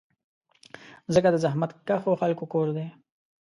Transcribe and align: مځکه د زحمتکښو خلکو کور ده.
مځکه 1.05 1.29
د 1.31 1.35
زحمتکښو 1.43 2.19
خلکو 2.21 2.43
کور 2.53 2.67
ده. 2.75 2.85